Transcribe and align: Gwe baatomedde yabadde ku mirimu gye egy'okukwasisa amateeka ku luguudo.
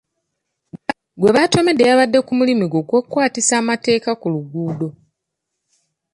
Gwe 1.19 1.33
baatomedde 1.35 1.83
yabadde 1.89 2.19
ku 2.27 2.31
mirimu 2.39 2.63
gye 2.71 2.79
egy'okukwasisa 2.81 3.53
amateeka 3.61 4.11
ku 4.21 4.27
luguudo. 4.33 4.87